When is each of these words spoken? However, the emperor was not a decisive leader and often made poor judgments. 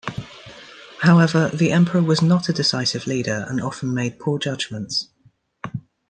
However, 1.01 1.51
the 1.53 1.71
emperor 1.71 2.01
was 2.01 2.23
not 2.23 2.49
a 2.49 2.53
decisive 2.53 3.05
leader 3.05 3.45
and 3.47 3.61
often 3.61 3.93
made 3.93 4.17
poor 4.17 4.39
judgments. 4.39 5.09